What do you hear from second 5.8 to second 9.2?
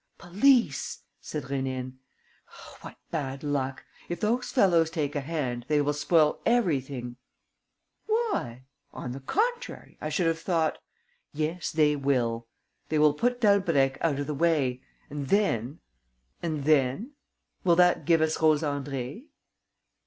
spoil everything." "Why? On the